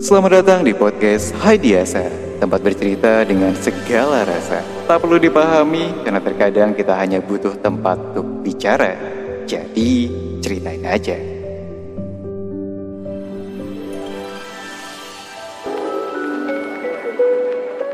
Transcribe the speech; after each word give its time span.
Selamat 0.00 0.40
datang 0.40 0.64
di 0.64 0.72
podcast 0.72 1.36
Hai 1.36 1.60
Diasa 1.60 2.08
Tempat 2.40 2.64
bercerita 2.64 3.28
dengan 3.28 3.52
segala 3.52 4.24
rasa. 4.24 4.64
Tak 4.88 5.04
perlu 5.04 5.20
dipahami 5.20 6.00
karena 6.00 6.16
terkadang 6.16 6.72
kita 6.72 6.96
hanya 6.96 7.20
butuh 7.20 7.60
tempat 7.60 8.00
untuk 8.00 8.24
bicara. 8.40 8.96
Jadi 9.44 10.08
ceritain 10.40 10.80
aja. 10.88 11.12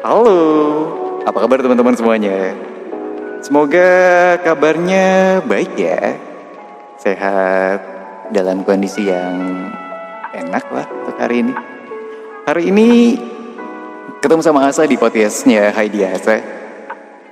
Halo, 0.07 0.39
apa 1.27 1.39
kabar 1.43 1.66
teman-teman 1.66 1.98
semuanya? 1.98 2.55
Semoga 3.43 3.91
kabarnya 4.46 5.43
baik 5.50 5.75
ya. 5.75 6.14
Sehat 7.03 7.82
dalam 8.30 8.62
kondisi 8.62 9.11
yang 9.11 9.66
enak 10.32 10.64
lah 10.72 10.86
untuk 10.88 11.16
hari 11.20 11.44
ini. 11.44 11.52
Hari 12.48 12.62
ini 12.72 12.88
ketemu 14.24 14.40
sama 14.40 14.64
Asa 14.64 14.88
di 14.88 14.96
podcastnya 14.96 15.68
Heidi 15.77 16.02
Asa. 16.09 16.40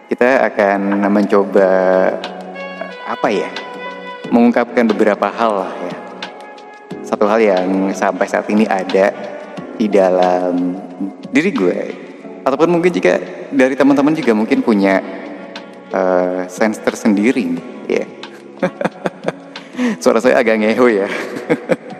Kita 0.07 0.45
akan 0.45 1.09
mencoba 1.09 1.71
apa 3.09 3.29
ya? 3.33 3.49
Mengungkapkan 4.29 4.85
beberapa 4.85 5.33
hal 5.33 5.53
lah 5.65 5.73
ya. 5.81 5.97
Satu 7.03 7.25
hal 7.25 7.41
yang 7.41 7.91
sampai 7.97 8.29
saat 8.29 8.47
ini 8.53 8.69
ada 8.69 9.11
di 9.81 9.89
dalam 9.89 10.77
diri 11.33 11.51
gue 11.51 11.79
ataupun 12.45 12.69
mungkin 12.69 12.93
jika 12.93 13.17
dari 13.49 13.73
teman-teman 13.73 14.13
juga 14.13 14.37
mungkin 14.37 14.61
punya 14.61 15.01
uh, 15.91 16.45
sense 16.53 16.79
tersendiri 16.85 17.57
ya. 17.89 18.05
Yeah. 18.05 18.09
Suara 20.05 20.21
saya 20.21 20.37
agak 20.37 20.61
ngeho 20.61 20.87
ya. 20.93 21.09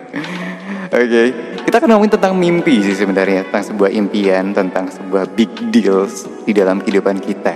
Oke, 0.91 1.07
okay. 1.07 1.27
kita 1.63 1.79
akan 1.79 1.95
ngomongin 1.95 2.19
tentang 2.19 2.35
mimpi 2.35 2.83
sih 2.83 2.91
sebenarnya, 2.91 3.47
tentang 3.47 3.63
sebuah 3.63 3.95
impian, 3.95 4.51
tentang 4.51 4.91
sebuah 4.91 5.23
big 5.39 5.47
deals 5.71 6.27
di 6.43 6.51
dalam 6.51 6.83
kehidupan 6.83 7.23
kita. 7.23 7.55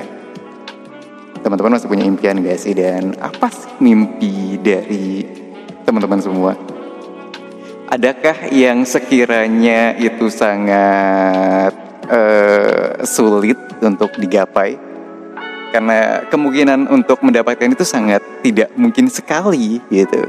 Teman-teman 1.43 1.75
masih 1.75 1.91
punya 1.91 2.07
impian 2.07 2.39
gak 2.39 2.55
sih? 2.55 2.71
Dan 2.71 3.11
apa 3.19 3.51
sih 3.51 3.67
mimpi 3.83 4.55
dari 4.63 5.27
teman-teman 5.83 6.23
semua? 6.23 6.55
Adakah 7.91 8.55
yang 8.55 8.87
sekiranya 8.87 9.99
itu 9.99 10.31
sangat 10.31 11.75
uh, 12.07 13.03
sulit 13.03 13.59
untuk 13.83 14.15
digapai? 14.15 14.79
Karena 15.75 16.23
kemungkinan 16.31 16.87
untuk 16.87 17.19
mendapatkan 17.19 17.67
itu 17.67 17.83
sangat 17.83 18.23
tidak 18.47 18.71
mungkin 18.79 19.11
sekali 19.11 19.83
gitu. 19.91 20.23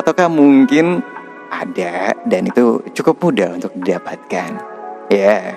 Ataukah 0.00 0.32
mungkin 0.32 1.04
ada 1.48 2.17
dan 2.28 2.44
itu 2.44 2.84
cukup 2.92 3.16
mudah 3.24 3.56
untuk 3.56 3.72
didapatkan. 3.80 4.50
Ya, 5.08 5.56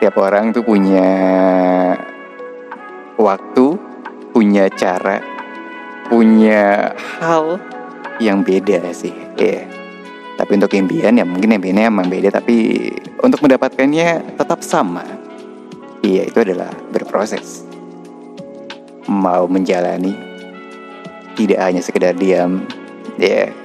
tiap 0.00 0.16
orang 0.16 0.56
tuh 0.56 0.64
punya 0.64 1.08
waktu, 3.20 3.76
punya 4.32 4.72
cara, 4.72 5.20
punya 6.08 6.96
hal 7.20 7.60
yang 8.18 8.40
beda 8.40 8.80
sih. 8.96 9.12
Ya. 9.36 9.68
Tapi 10.34 10.58
untuk 10.58 10.74
impian 10.74 11.14
ya 11.14 11.22
mungkin 11.22 11.54
impiannya 11.54 11.86
emang 11.86 12.10
beda 12.10 12.34
tapi 12.34 12.90
untuk 13.22 13.38
mendapatkannya 13.44 14.34
tetap 14.34 14.64
sama. 14.66 15.04
Iya, 16.02 16.26
itu 16.26 16.38
adalah 16.42 16.74
berproses. 16.90 17.62
Mau 19.06 19.46
menjalani 19.46 20.16
tidak 21.38 21.60
hanya 21.60 21.80
sekedar 21.84 22.16
diam. 22.18 22.66
Ya, 23.14 23.46
yeah 23.46 23.63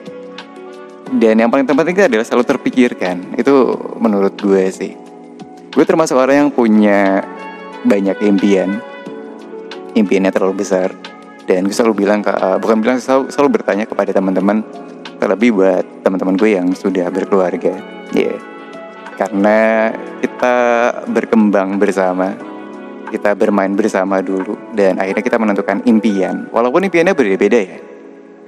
dan 1.17 1.41
yang 1.41 1.49
paling 1.49 1.65
penting 1.65 1.97
adalah 1.97 2.21
selalu 2.21 2.45
terpikirkan 2.45 3.33
itu 3.33 3.73
menurut 3.97 4.37
gue 4.37 4.69
sih. 4.69 4.93
Gue 5.73 5.85
termasuk 5.85 6.13
orang 6.13 6.45
yang 6.45 6.49
punya 6.53 7.25
banyak 7.81 8.21
impian. 8.21 8.77
Impiannya 9.97 10.29
terlalu 10.29 10.61
besar. 10.61 10.93
Dan 11.49 11.65
gue 11.65 11.73
selalu 11.73 12.05
bilang 12.05 12.21
ke 12.21 12.29
uh, 12.29 12.61
bukan 12.61 12.77
bilang 12.77 13.01
selalu, 13.01 13.33
selalu 13.33 13.49
bertanya 13.57 13.89
kepada 13.89 14.13
teman-teman 14.13 14.61
terlebih 15.17 15.57
buat 15.57 15.85
teman-teman 16.05 16.37
gue 16.37 16.49
yang 16.53 16.67
sudah 16.77 17.09
berkeluarga. 17.09 17.73
Ya 18.13 18.29
yeah. 18.29 18.37
karena 19.17 19.89
kita 20.21 20.55
berkembang 21.09 21.81
bersama. 21.81 22.37
Kita 23.09 23.33
bermain 23.33 23.73
bersama 23.73 24.21
dulu. 24.21 24.53
Dan 24.77 25.01
akhirnya 25.01 25.25
kita 25.25 25.41
menentukan 25.41 25.81
impian. 25.89 26.45
Walaupun 26.53 26.85
impiannya 26.85 27.17
berbeda-beda 27.17 27.57
ya 27.57 27.77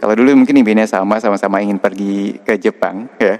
kalau 0.01 0.17
dulu 0.17 0.33
mungkin 0.33 0.57
impiannya 0.57 0.89
sama, 0.89 1.21
sama-sama 1.21 1.61
ingin 1.61 1.77
pergi 1.77 2.41
ke 2.41 2.57
Jepang, 2.57 3.05
ya. 3.21 3.37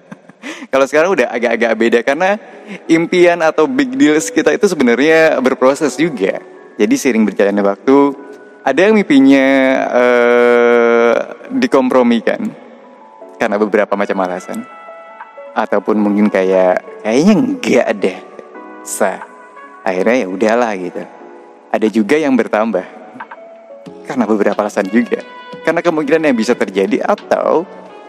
Kalau 0.72 0.88
sekarang 0.88 1.12
udah 1.12 1.28
agak-agak 1.28 1.72
beda 1.76 2.00
karena 2.00 2.40
impian 2.88 3.44
atau 3.44 3.68
big 3.68 3.92
deals 3.92 4.32
kita 4.32 4.56
itu 4.56 4.64
sebenarnya 4.64 5.36
berproses 5.44 5.92
juga. 6.00 6.40
Jadi 6.80 6.94
sering 6.96 7.28
berjalannya 7.28 7.60
waktu, 7.60 7.96
ada 8.64 8.80
yang 8.80 8.96
mimpinya 8.96 9.46
uh, 9.92 11.14
dikompromikan 11.52 12.48
karena 13.36 13.56
beberapa 13.60 13.92
macam 13.92 14.24
alasan, 14.24 14.64
ataupun 15.52 16.00
mungkin 16.00 16.32
kayak 16.32 17.04
kayaknya 17.04 17.34
enggak 17.36 17.86
deh, 18.00 18.18
sah. 18.88 19.20
Akhirnya 19.84 20.24
ya 20.24 20.28
udahlah 20.32 20.72
gitu. 20.80 21.04
Ada 21.70 21.86
juga 21.92 22.16
yang 22.16 22.32
bertambah 22.34 22.88
karena 24.08 24.24
beberapa 24.24 24.64
alasan 24.64 24.88
juga 24.88 25.43
karena 25.64 25.80
kemungkinan 25.80 26.28
yang 26.28 26.36
bisa 26.36 26.52
terjadi 26.52 27.00
atau 27.02 27.64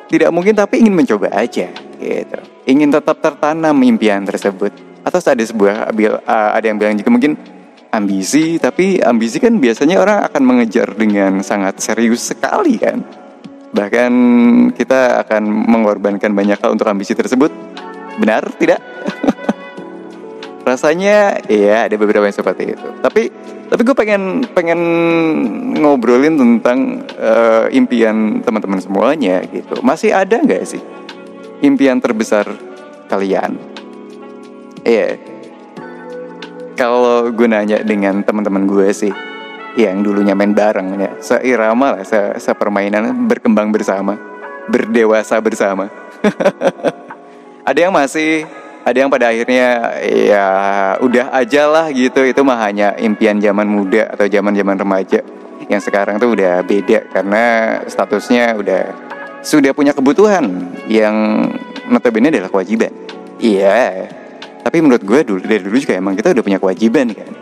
tidak 0.06 0.30
mungkin 0.30 0.54
tapi 0.54 0.84
ingin 0.84 0.94
mencoba 0.94 1.34
aja 1.34 1.72
gitu. 1.98 2.40
Ingin 2.70 2.94
tetap 2.94 3.18
tertanam 3.24 3.74
impian 3.82 4.22
tersebut. 4.28 4.76
Atau 5.06 5.22
ada 5.22 5.42
sebuah 5.42 5.94
ada 6.28 6.66
yang 6.66 6.78
bilang 6.78 6.98
juga 6.98 7.14
mungkin 7.14 7.38
ambisi 7.94 8.60
tapi 8.60 9.00
ambisi 9.00 9.40
kan 9.40 9.56
biasanya 9.56 10.02
orang 10.02 10.28
akan 10.28 10.44
mengejar 10.44 10.92
dengan 10.94 11.40
sangat 11.42 11.80
serius 11.82 12.36
sekali 12.36 12.76
kan. 12.78 13.02
Bahkan 13.76 14.12
kita 14.76 15.26
akan 15.26 15.44
mengorbankan 15.48 16.32
banyak 16.32 16.60
hal 16.60 16.76
untuk 16.76 16.88
ambisi 16.88 17.16
tersebut. 17.16 17.52
Benar 18.16 18.48
tidak 18.56 18.80
rasanya 20.66 21.46
ya 21.46 21.86
ada 21.86 21.96
beberapa 21.96 22.26
yang 22.26 22.36
seperti 22.36 22.74
itu 22.74 22.88
tapi 23.00 23.30
tapi 23.66 23.82
gue 23.82 23.98
pengen 23.98 24.46
pengen 24.54 24.82
ngobrolin 25.82 26.38
tentang 26.38 27.02
uh, 27.18 27.66
impian 27.74 28.40
teman-teman 28.46 28.78
semuanya 28.78 29.42
gitu. 29.50 29.82
Masih 29.82 30.14
ada 30.14 30.38
nggak 30.38 30.64
sih 30.70 30.82
impian 31.66 31.98
terbesar 31.98 32.46
kalian? 33.10 33.58
Iya. 34.86 35.18
Yeah. 35.18 35.34
Kalau 36.76 37.32
gue 37.32 37.48
nanya 37.48 37.80
dengan 37.82 38.20
teman-teman 38.20 38.68
gue 38.68 38.92
sih, 38.92 39.14
yang 39.80 40.04
dulunya 40.04 40.36
main 40.36 40.52
bareng 40.52 41.00
ya, 41.00 41.12
seirama 41.24 41.96
lah, 41.96 42.04
se 42.04 42.36
sepermainan 42.36 43.16
berkembang 43.32 43.72
bersama, 43.72 44.20
berdewasa 44.68 45.40
bersama. 45.40 45.88
ada 47.70 47.80
yang 47.80 47.96
masih 47.96 48.44
ada 48.86 48.98
yang 49.02 49.10
pada 49.10 49.34
akhirnya 49.34 49.98
ya 50.06 50.48
udah 51.02 51.34
aja 51.34 51.66
lah 51.66 51.90
gitu. 51.90 52.22
Itu 52.22 52.46
mah 52.46 52.62
hanya 52.62 52.94
impian 53.02 53.42
zaman 53.42 53.66
muda 53.66 54.14
atau 54.14 54.30
zaman 54.30 54.54
zaman 54.54 54.78
remaja. 54.78 55.26
Yang 55.66 55.90
sekarang 55.90 56.22
tuh 56.22 56.38
udah 56.38 56.62
beda 56.62 57.10
karena 57.10 57.44
statusnya 57.90 58.54
udah 58.54 58.84
sudah 59.42 59.74
punya 59.74 59.98
kebutuhan 59.98 60.70
yang 60.86 61.50
notabene 61.90 62.30
adalah 62.30 62.54
kewajiban. 62.54 62.94
Iya. 63.42 64.06
Tapi 64.62 64.78
menurut 64.82 65.02
gue 65.02 65.20
dulu 65.26 65.42
dari 65.42 65.66
dulu 65.66 65.78
juga 65.82 65.98
emang 65.98 66.14
kita 66.14 66.38
udah 66.38 66.46
punya 66.46 66.62
kewajiban 66.62 67.10
kan. 67.10 67.34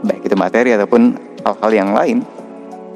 Baik 0.00 0.32
itu 0.32 0.36
materi 0.36 0.72
ataupun 0.72 1.12
hal-hal 1.44 1.70
yang 1.76 1.92
lain. 1.92 2.24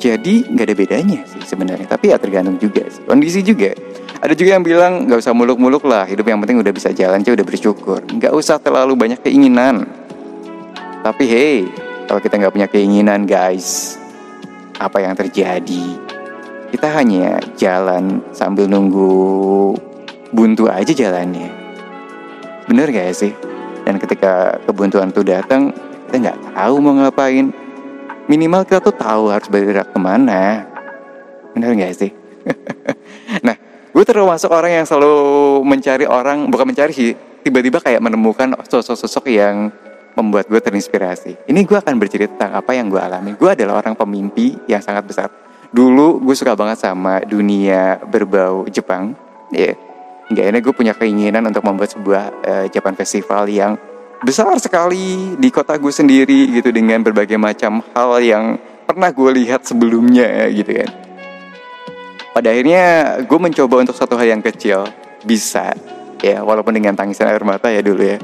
Jadi 0.01 0.49
nggak 0.49 0.65
ada 0.73 0.77
bedanya 0.77 1.21
sih 1.29 1.45
sebenarnya. 1.45 1.85
Tapi 1.85 2.13
ya 2.13 2.17
tergantung 2.17 2.57
juga 2.57 2.89
sih. 2.89 3.05
Kondisi 3.05 3.45
juga 3.45 3.77
ada 4.21 4.35
juga 4.35 4.55
yang 4.55 4.65
bilang 4.65 5.09
nggak 5.09 5.19
usah 5.23 5.35
muluk-muluk 5.35 5.83
lah, 5.87 6.07
hidup 6.07 6.27
yang 6.29 6.39
penting 6.43 6.63
udah 6.63 6.73
bisa 6.75 6.95
jalan 6.95 7.23
aja 7.23 7.35
udah 7.35 7.47
bersyukur. 7.47 8.01
Nggak 8.07 8.33
usah 8.35 8.63
terlalu 8.63 8.95
banyak 8.95 9.21
keinginan. 9.23 9.87
Tapi 11.05 11.25
hey, 11.27 11.59
kalau 12.07 12.21
kita 12.21 12.39
nggak 12.39 12.55
punya 12.55 12.69
keinginan 12.71 13.27
guys, 13.27 13.99
apa 14.79 15.03
yang 15.03 15.15
terjadi? 15.17 15.99
Kita 16.75 16.91
hanya 16.91 17.39
jalan 17.55 18.19
sambil 18.35 18.67
nunggu 18.67 19.79
buntu 20.35 20.67
aja 20.67 20.91
jalannya. 20.91 21.47
Bener 22.67 22.91
gak 22.91 23.15
sih? 23.15 23.31
Dan 23.87 24.03
ketika 24.03 24.59
kebuntuan 24.67 25.15
itu 25.15 25.23
datang, 25.23 25.71
kita 26.09 26.17
nggak 26.19 26.39
tahu 26.57 26.75
mau 26.83 26.99
ngapain. 26.99 27.55
Minimal 28.27 28.65
kita 28.67 28.81
tuh 28.81 28.97
tahu 28.97 29.31
harus 29.31 29.47
bergerak 29.47 29.93
ke 29.95 29.99
mana. 30.01 30.67
Bener 31.55 31.77
gak 31.79 31.95
sih? 31.95 32.11
nah, 33.47 33.55
gue 33.95 34.05
termasuk 34.05 34.51
orang 34.51 34.83
yang 34.83 34.87
selalu 34.87 35.15
mencari 35.63 36.05
orang 36.11 36.51
bukan 36.51 36.75
mencari 36.75 36.91
sih 36.91 37.15
tiba-tiba 37.47 37.79
kayak 37.79 38.03
menemukan 38.03 38.59
sosok-sosok 38.67 39.31
yang 39.31 39.71
membuat 40.19 40.51
gue 40.51 40.59
terinspirasi 40.59 41.47
ini 41.47 41.63
gue 41.63 41.79
akan 41.79 41.95
bercerita 42.03 42.35
tentang 42.35 42.59
apa 42.59 42.75
yang 42.75 42.91
gue 42.91 42.99
alami 42.99 43.39
gue 43.39 43.51
adalah 43.55 43.79
orang 43.79 43.95
pemimpi 43.95 44.59
yang 44.67 44.83
sangat 44.83 45.07
besar 45.07 45.31
dulu 45.71 46.19
gue 46.19 46.35
suka 46.35 46.59
banget 46.59 46.83
sama 46.83 47.23
dunia 47.23 48.03
berbau 48.03 48.67
Jepang 48.67 49.15
ya 49.55 49.73
yeah. 49.73 49.77
Hingga 50.25 50.41
akhirnya 50.41 50.63
gue 50.65 50.75
punya 50.75 50.95
keinginan 50.97 51.45
untuk 51.45 51.61
membuat 51.69 51.93
sebuah 51.93 52.25
uh, 52.49 52.67
Japan 52.73 52.97
Festival 52.97 53.45
yang 53.53 53.77
besar 54.25 54.57
sekali 54.57 55.37
di 55.37 55.53
kota 55.53 55.77
gue 55.77 55.93
sendiri 55.93 56.49
gitu 56.49 56.73
dengan 56.73 57.05
berbagai 57.05 57.37
macam 57.37 57.85
hal 57.93 58.25
yang 58.25 58.57
pernah 58.89 59.13
gue 59.13 59.31
lihat 59.45 59.69
sebelumnya 59.69 60.49
gitu 60.49 60.81
kan. 60.81 60.89
Pada 62.35 62.51
akhirnya 62.51 63.17
gue 63.23 63.39
mencoba 63.39 63.87
untuk 63.87 63.95
satu 63.95 64.19
hal 64.19 64.35
yang 64.35 64.43
kecil 64.43 64.83
bisa 65.23 65.71
ya 66.19 66.43
walaupun 66.43 66.75
dengan 66.75 66.99
tangisan 66.99 67.31
air 67.31 67.47
mata 67.47 67.71
ya 67.71 67.79
dulu 67.79 68.03
ya. 68.03 68.19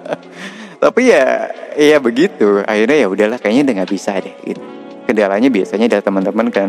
Tapi 0.82 1.02
ya 1.12 1.52
ya 1.76 2.00
begitu 2.00 2.64
akhirnya 2.64 2.96
ya 3.04 3.08
udahlah 3.12 3.36
kayaknya 3.36 3.68
udah 3.68 3.74
nggak 3.84 3.92
bisa 3.92 4.16
deh 4.16 4.32
gitu. 4.40 4.62
Kendalanya 5.04 5.52
biasanya 5.52 5.86
ada 5.92 6.00
teman-teman 6.00 6.48
kan 6.48 6.68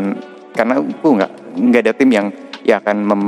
karena 0.52 0.84
gue 0.84 1.10
nggak 1.24 1.32
nggak 1.56 1.82
ada 1.88 1.92
tim 1.96 2.10
yang 2.12 2.26
ya 2.60 2.84
akan 2.84 2.96
mem 3.00 3.24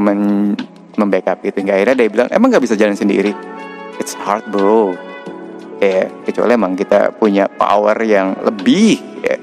membackup 1.01 1.41
gitu. 1.41 1.65
Nggak 1.65 1.77
akhirnya 1.81 1.97
dia 1.97 2.09
bilang 2.13 2.29
emang 2.29 2.53
nggak 2.53 2.65
bisa 2.69 2.77
jalan 2.77 2.93
sendiri. 2.93 3.33
It's 3.97 4.13
hard 4.13 4.45
bro 4.53 5.11
ya 5.81 6.13
kecuali 6.29 6.53
emang 6.53 6.77
kita 6.77 7.17
punya 7.17 7.49
power 7.49 7.97
yang 8.05 8.37
lebih 8.45 9.01
ya 9.25 9.37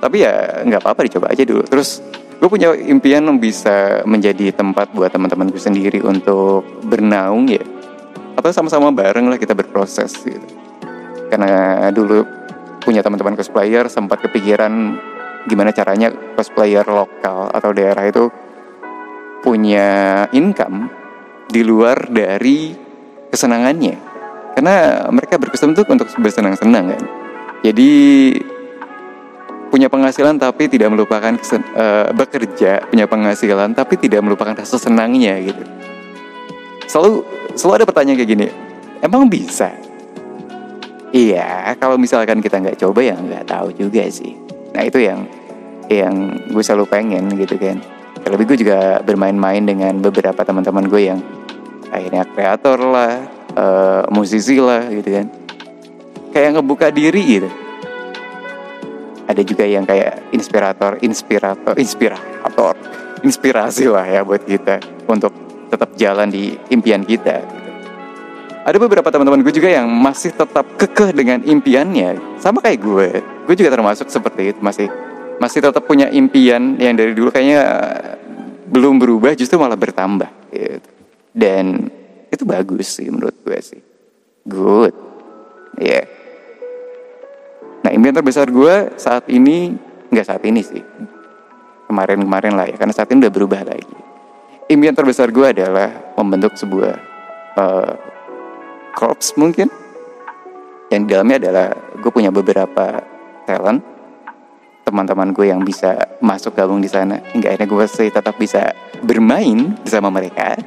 tapi 0.00 0.24
ya 0.24 0.64
nggak 0.64 0.80
apa-apa 0.80 1.04
dicoba 1.04 1.28
aja 1.28 1.44
dulu 1.44 1.60
terus 1.68 2.00
gue 2.36 2.48
punya 2.52 2.76
impian 2.76 3.24
bisa 3.40 4.04
menjadi 4.04 4.52
tempat 4.52 4.92
buat 4.92 5.08
teman-teman 5.08 5.48
gue 5.48 5.60
sendiri 5.60 6.04
untuk 6.04 6.62
bernaung 6.84 7.48
ya. 7.48 7.64
Atau 8.36 8.52
sama-sama 8.52 8.92
bareng 8.92 9.32
lah 9.32 9.40
kita 9.40 9.56
berproses 9.56 10.12
gitu. 10.20 10.44
Karena 11.32 11.88
dulu 11.90 12.22
punya 12.84 13.02
teman-teman 13.02 13.34
cosplayer 13.34 13.88
sempat 13.90 14.22
kepikiran 14.22 14.94
gimana 15.48 15.72
caranya 15.74 16.12
cosplayer 16.36 16.86
lokal 16.86 17.50
atau 17.50 17.70
daerah 17.74 18.04
itu 18.06 18.30
punya 19.42 20.26
income 20.30 20.90
di 21.50 21.62
luar 21.62 22.10
dari 22.10 22.74
kesenangannya. 23.30 23.96
Karena 24.54 25.06
mereka 25.10 25.38
berkesan 25.40 25.72
untuk 25.74 25.88
untuk 25.90 26.08
bersenang-senang 26.18 26.94
kan. 26.94 27.02
Jadi 27.64 27.90
punya 29.68 29.90
penghasilan 29.90 30.38
tapi 30.38 30.70
tidak 30.70 30.94
melupakan 30.94 31.34
uh, 31.74 32.08
bekerja 32.14 32.86
punya 32.86 33.06
penghasilan 33.10 33.74
tapi 33.74 33.98
tidak 33.98 34.22
melupakan 34.22 34.54
rasa 34.54 34.78
senangnya 34.78 35.36
gitu. 35.42 35.62
Selalu 36.86 37.26
selalu 37.58 37.82
ada 37.82 37.84
pertanyaan 37.84 38.16
kayak 38.22 38.30
gini 38.30 38.46
emang 39.02 39.26
bisa? 39.26 39.74
Iya 41.10 41.74
kalau 41.82 41.98
misalkan 41.98 42.38
kita 42.38 42.62
nggak 42.62 42.78
coba 42.78 43.00
ya 43.02 43.16
nggak 43.18 43.44
tahu 43.46 43.74
juga 43.74 44.06
sih. 44.06 44.38
Nah 44.74 44.82
itu 44.86 45.02
yang 45.02 45.26
yang 45.90 46.14
gue 46.50 46.62
selalu 46.62 46.86
pengen 46.86 47.26
gitu 47.34 47.58
kan. 47.58 47.82
Terlebih 48.22 48.54
gue 48.54 48.58
juga 48.66 49.02
bermain-main 49.06 49.62
dengan 49.62 49.98
beberapa 50.02 50.42
teman-teman 50.42 50.86
gue 50.90 51.02
yang 51.14 51.20
akhirnya 51.94 52.26
kreator 52.34 52.78
lah 52.82 53.12
uh, 53.54 54.02
musisi 54.14 54.58
lah 54.62 54.86
gitu 54.90 55.10
kan. 55.10 55.26
Kayak 56.34 56.60
ngebuka 56.60 56.90
diri 56.92 57.22
gitu 57.22 57.65
ada 59.26 59.42
juga 59.42 59.66
yang 59.66 59.82
kayak 59.82 60.30
inspirator 60.30 61.02
inspirator 61.02 61.74
inspirator. 61.74 62.74
Inspirasi 63.26 63.90
lah 63.90 64.06
ya 64.06 64.22
buat 64.22 64.46
kita 64.46 64.78
untuk 65.10 65.34
tetap 65.66 65.90
jalan 65.98 66.30
di 66.30 66.54
impian 66.70 67.02
kita. 67.02 67.42
Ada 68.66 68.82
beberapa 68.82 69.06
teman-teman 69.10 69.46
gue 69.46 69.54
juga 69.54 69.70
yang 69.70 69.86
masih 69.86 70.34
tetap 70.34 70.66
kekeh 70.78 71.14
dengan 71.14 71.38
impiannya. 71.42 72.38
Sama 72.38 72.58
kayak 72.62 72.78
gue. 72.82 73.08
Gue 73.46 73.54
juga 73.54 73.70
termasuk 73.74 74.10
seperti 74.10 74.54
itu 74.54 74.60
masih 74.62 74.90
masih 75.38 75.62
tetap 75.62 75.82
punya 75.86 76.10
impian 76.10 76.78
yang 76.78 76.94
dari 76.94 77.14
dulu 77.14 77.30
kayaknya 77.30 77.62
belum 78.66 78.98
berubah 78.98 79.38
justru 79.38 79.60
malah 79.60 79.78
bertambah 79.78 80.26
gitu. 80.50 80.90
dan 81.30 81.86
itu 82.32 82.42
bagus 82.42 82.98
sih 82.98 83.06
menurut 83.06 83.36
gue 83.42 83.58
sih. 83.62 83.80
Good. 84.46 84.94
Ya 85.78 86.02
yeah. 86.02 86.15
Nah 87.86 87.94
impian 87.94 88.18
terbesar 88.18 88.50
gue 88.50 88.98
saat 88.98 89.30
ini 89.30 89.78
nggak 90.10 90.26
saat 90.26 90.42
ini 90.42 90.58
sih. 90.58 90.82
Kemarin-kemarin 91.86 92.58
lah 92.58 92.66
ya 92.66 92.74
karena 92.74 92.90
saat 92.90 93.06
ini 93.14 93.22
udah 93.22 93.30
berubah 93.30 93.62
lagi. 93.62 93.94
Impian 94.66 94.90
terbesar 94.90 95.30
gue 95.30 95.46
adalah 95.46 96.18
membentuk 96.18 96.58
sebuah 96.58 96.98
uh, 97.54 97.94
mungkin. 99.38 99.70
Yang 100.90 101.00
di 101.06 101.08
dalamnya 101.14 101.36
adalah 101.46 101.68
gue 101.94 102.10
punya 102.10 102.34
beberapa 102.34 103.06
talent. 103.46 103.86
Teman-teman 104.82 105.30
gue 105.30 105.46
yang 105.46 105.62
bisa 105.62 106.18
masuk 106.18 106.58
gabung 106.58 106.82
di 106.82 106.90
sana 106.90 107.22
hingga 107.30 107.54
akhirnya 107.54 107.70
gue 107.70 107.84
sih 107.86 108.10
tetap 108.10 108.34
bisa 108.34 108.74
bermain 109.06 109.78
bersama 109.86 110.10
mereka. 110.10 110.58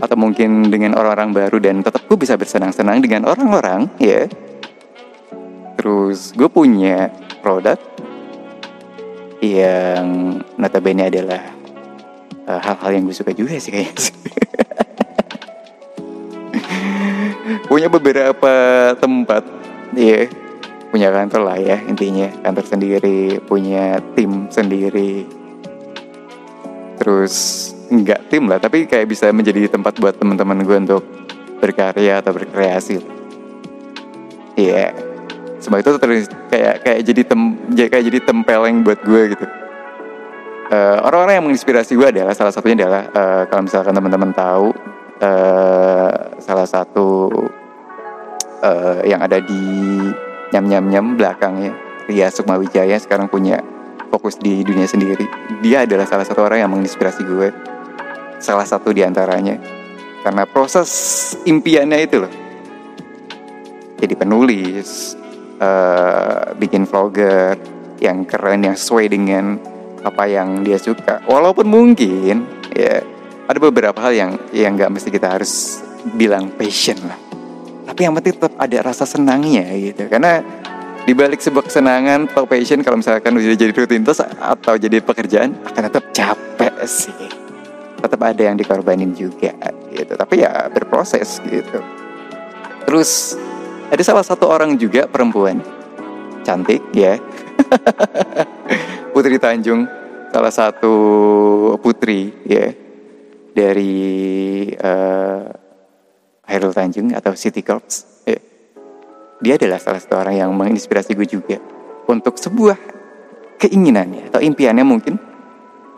Atau 0.00 0.16
mungkin 0.16 0.72
dengan 0.72 0.96
orang-orang 0.96 1.36
baru 1.36 1.60
dan 1.60 1.84
tetap 1.84 2.08
gue 2.08 2.16
bisa 2.16 2.40
bersenang-senang 2.40 3.04
dengan 3.04 3.28
orang-orang 3.28 3.92
ya 4.00 4.24
terus 5.84 6.32
gue 6.32 6.48
punya 6.48 7.12
produk 7.44 7.76
yang 9.44 10.40
notabene 10.56 11.12
adalah 11.12 11.44
uh, 12.48 12.56
hal-hal 12.56 12.96
yang 12.96 13.04
gue 13.04 13.12
suka 13.12 13.36
juga 13.36 13.60
sih 13.60 13.68
kayaknya. 13.68 14.16
Punya 17.68 17.92
beberapa 17.92 18.54
tempat 18.96 19.44
ya 19.92 20.24
punya 20.88 21.12
kantor 21.12 21.52
lah 21.52 21.60
ya 21.60 21.76
intinya. 21.84 22.32
Kantor 22.40 22.64
sendiri 22.64 23.44
punya 23.44 24.00
tim 24.16 24.48
sendiri. 24.48 25.28
Terus 26.96 27.68
nggak 27.92 28.32
tim 28.32 28.48
lah 28.48 28.56
tapi 28.56 28.88
kayak 28.88 29.04
bisa 29.04 29.28
menjadi 29.28 29.68
tempat 29.68 30.00
buat 30.00 30.16
teman-teman 30.16 30.64
gue 30.64 30.76
untuk 30.88 31.04
berkarya 31.60 32.24
atau 32.24 32.32
berkreasi 32.32 33.04
iya. 34.56 34.90
yeah. 34.90 35.13
Semua 35.64 35.80
itu 35.80 35.96
terus 35.96 36.28
kayak 36.52 36.84
kayak 36.84 37.00
jadi 37.08 37.22
tem 37.24 37.40
kayak 37.72 38.04
jadi 38.12 38.18
tempeleng 38.20 38.84
buat 38.84 39.00
gue 39.00 39.22
gitu 39.32 39.44
uh, 40.68 40.98
orang-orang 41.08 41.40
yang 41.40 41.44
menginspirasi 41.48 41.96
gue 41.96 42.08
adalah 42.12 42.36
salah 42.36 42.52
satunya 42.52 42.84
adalah 42.84 43.02
uh, 43.16 43.42
kalau 43.48 43.64
misalkan 43.64 43.96
teman-teman 43.96 44.30
tahu 44.36 44.76
uh, 45.24 46.12
salah 46.38 46.68
satu 46.68 47.32
uh, 48.60 49.00
yang 49.08 49.24
ada 49.24 49.40
di 49.40 49.64
nyam 50.52 50.68
nyam 50.68 50.84
nyam 50.92 51.06
belakangnya 51.16 51.72
Ria 52.04 52.28
Sukmawijaya 52.28 53.00
sekarang 53.00 53.32
punya 53.32 53.64
fokus 54.12 54.36
di 54.38 54.62
dunia 54.62 54.86
sendiri. 54.86 55.26
Dia 55.64 55.82
adalah 55.88 56.06
salah 56.06 56.22
satu 56.22 56.44
orang 56.44 56.62
yang 56.62 56.70
menginspirasi 56.70 57.24
gue 57.24 57.48
salah 58.38 58.62
satu 58.68 58.92
di 58.92 59.00
antaranya. 59.02 59.58
Karena 60.22 60.44
proses 60.48 60.88
impiannya 61.44 61.98
itu 62.00 62.16
loh. 62.22 62.32
Jadi 64.00 64.14
penulis, 64.16 65.16
uh, 65.58 66.54
bikin 66.58 66.86
vlogger 66.86 67.58
yang 68.02 68.26
keren, 68.26 68.66
yang 68.66 68.76
sesuai 68.76 69.06
dengan 69.10 69.58
apa 70.04 70.28
yang 70.28 70.62
dia 70.62 70.76
suka. 70.76 71.24
Walaupun 71.24 71.66
mungkin 71.66 72.44
ya 72.74 73.00
ada 73.44 73.58
beberapa 73.60 73.96
hal 74.00 74.12
yang 74.12 74.30
yang 74.52 74.76
nggak 74.76 74.90
mesti 74.92 75.08
kita 75.08 75.34
harus 75.36 75.80
bilang 76.14 76.52
passion 76.54 76.98
lah. 77.04 77.18
Tapi 77.84 78.00
yang 78.08 78.16
penting 78.16 78.34
tetap 78.40 78.54
ada 78.56 78.78
rasa 78.80 79.04
senangnya 79.04 79.68
gitu. 79.76 80.08
Karena 80.08 80.40
di 81.04 81.12
balik 81.12 81.36
sebuah 81.36 81.68
kesenangan 81.68 82.32
atau 82.32 82.48
passion 82.48 82.80
kalau 82.80 82.96
misalkan 82.96 83.36
udah 83.36 83.52
jadi 83.52 83.76
rutinitas 83.76 84.24
atau 84.24 84.74
jadi 84.80 85.04
pekerjaan 85.04 85.52
akan 85.68 85.82
tetap 85.92 86.04
capek 86.16 86.74
sih 86.88 87.28
tetap 88.00 88.20
ada 88.24 88.40
yang 88.40 88.56
dikorbanin 88.56 89.12
juga 89.12 89.52
gitu 89.92 90.16
tapi 90.16 90.40
ya 90.40 90.72
berproses 90.72 91.44
gitu 91.44 91.84
terus 92.88 93.36
ada 93.94 94.02
salah 94.02 94.26
satu 94.26 94.50
orang 94.50 94.74
juga 94.74 95.06
perempuan. 95.06 95.62
Cantik 96.42 96.82
ya. 96.90 97.14
Putri 99.14 99.38
Tanjung 99.38 99.86
salah 100.34 100.50
satu 100.50 100.94
putri 101.78 102.34
ya 102.42 102.74
dari 103.54 104.66
uh, 104.74 105.46
Hairul 106.50 106.74
Tanjung 106.74 107.14
atau 107.14 107.38
City 107.38 107.62
Corps 107.62 107.86
ya. 108.26 108.42
dia 109.38 109.54
adalah 109.54 109.78
salah 109.78 110.02
satu 110.02 110.18
orang 110.18 110.42
yang 110.42 110.50
menginspirasi 110.50 111.14
gue 111.14 111.30
juga 111.30 111.62
untuk 112.10 112.34
sebuah 112.34 112.74
keinginannya 113.62 114.34
atau 114.34 114.42
impiannya 114.42 114.82
mungkin 114.82 115.14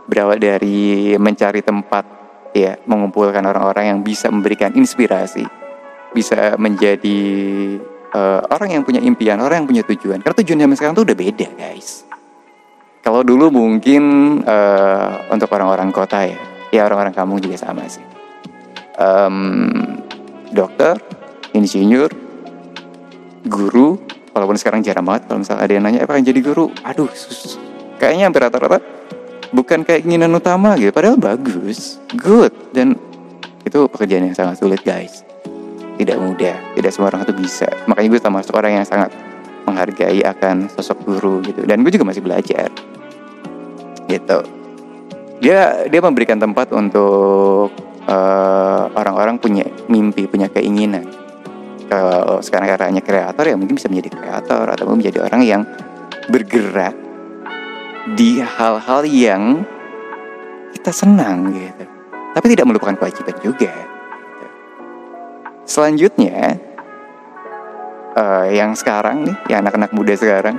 berawal 0.05 0.37
dari 0.37 1.17
mencari 1.17 1.65
tempat 1.65 2.05
ya 2.53 2.77
mengumpulkan 2.85 3.41
orang-orang 3.41 3.97
yang 3.97 4.01
bisa 4.05 4.29
memberikan 4.29 4.77
inspirasi 4.77 5.49
bisa 6.13 6.55
menjadi 6.61 7.21
uh, 8.15 8.43
orang 8.53 8.79
yang 8.79 8.83
punya 8.83 9.01
impian 9.03 9.39
orang 9.43 9.65
yang 9.65 9.69
punya 9.69 9.85
tujuan. 9.87 10.23
Karena 10.23 10.37
tujuan 10.43 10.59
zaman 10.67 10.75
sekarang 10.77 10.95
tuh 10.95 11.05
udah 11.07 11.17
beda 11.17 11.49
guys. 11.57 12.05
Kalau 13.03 13.23
dulu 13.23 13.55
mungkin 13.55 14.03
uh, 14.43 15.31
untuk 15.31 15.47
orang-orang 15.55 15.95
kota 15.95 16.27
ya 16.27 16.39
ya 16.75 16.83
orang-orang 16.87 17.15
kampung 17.15 17.39
juga 17.39 17.57
sama 17.57 17.87
sih. 17.87 18.03
Um, 18.97 20.01
dokter 20.51 20.97
insinyur 21.53 22.09
guru 23.47 24.01
walaupun 24.33 24.57
sekarang 24.59 24.81
jarang 24.83 25.05
banget 25.07 25.29
kalau 25.29 25.39
misalnya 25.45 25.63
ada 25.63 25.73
yang 25.73 25.85
nanya 25.85 26.01
apa 26.03 26.19
yang 26.19 26.27
jadi 26.27 26.41
guru? 26.43 26.73
Aduh 26.83 27.13
kayaknya 27.97 28.29
hampir 28.29 28.43
rata-rata 28.45 28.79
bukan 29.51 29.83
keinginan 29.87 30.33
utama 30.37 30.77
gitu 30.77 30.93
padahal 30.93 31.17
bagus 31.17 31.97
good 32.17 32.53
dan 32.77 32.95
itu 33.65 33.79
pekerjaan 33.91 34.31
yang 34.31 34.37
sangat 34.37 34.61
sulit 34.61 34.81
guys 34.85 35.25
tidak 36.07 36.23
mudah. 36.23 36.57
Tidak 36.79 36.91
semua 36.95 37.11
orang 37.11 37.27
itu 37.27 37.35
bisa. 37.35 37.67
Makanya 37.91 38.09
gue 38.15 38.21
termasuk 38.23 38.55
orang 38.55 38.79
yang 38.79 38.87
sangat 38.87 39.11
menghargai 39.67 40.23
akan 40.23 40.71
sosok 40.71 41.03
guru 41.03 41.43
gitu. 41.43 41.67
Dan 41.67 41.83
gue 41.83 41.91
juga 41.91 42.07
masih 42.07 42.23
belajar. 42.23 42.71
Gitu. 44.07 44.39
Dia 45.43 45.91
dia 45.91 46.01
memberikan 46.01 46.39
tempat 46.39 46.71
untuk 46.71 47.75
uh, 48.07 48.85
orang-orang 48.95 49.43
punya 49.43 49.67
mimpi 49.91 50.31
punya 50.31 50.47
keinginan. 50.47 51.11
Kalau 51.91 52.39
sekarang 52.39 52.71
caranya 52.71 53.03
kreator 53.03 53.43
ya 53.43 53.59
mungkin 53.59 53.75
bisa 53.75 53.91
menjadi 53.91 54.15
kreator 54.15 54.67
atau 54.71 54.87
menjadi 54.87 55.27
orang 55.27 55.43
yang 55.43 55.63
bergerak 56.31 56.95
di 58.15 58.39
hal-hal 58.39 59.03
yang 59.03 59.67
kita 60.71 60.95
senang 60.95 61.51
gitu. 61.51 61.85
Tapi 62.31 62.47
tidak 62.55 62.71
melupakan 62.71 62.95
kewajiban 62.95 63.37
juga 63.43 63.96
selanjutnya 65.67 66.57
uh, 68.15 68.47
yang 68.49 68.73
sekarang 68.79 69.27
nih 69.27 69.37
yang 69.51 69.67
anak-anak 69.67 69.91
muda 69.93 70.15
sekarang 70.15 70.57